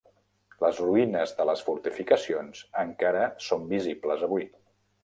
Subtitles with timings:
[0.63, 4.53] Les ruïnes de les fortificacions encara són visibles avui.